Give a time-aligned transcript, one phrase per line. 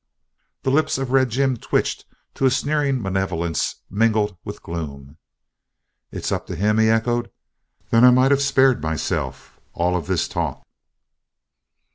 [0.63, 5.17] The lips of Red Jim twitched to a sneering malevolence mingled with gloom.
[6.11, 7.29] "It's up to him?" he echoed.
[7.91, 10.63] "Then I might of spared myself all of this talk."